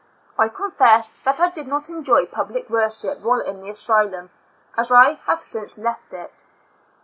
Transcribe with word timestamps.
I 0.35 0.49
confess 0.49 1.11
that 1.25 1.39
I 1.39 1.51
did 1.51 1.67
not 1.67 1.87
enjoy 1.87 2.25
public 2.25 2.71
worship 2.71 3.19
while 3.19 3.39
in 3.39 3.61
the 3.61 3.69
asylum 3.69 4.31
as 4.75 4.91
I 4.91 5.11
have 5.27 5.39
since 5.41 5.77
I 5.77 5.83
left 5.83 6.11
it. 6.11 6.33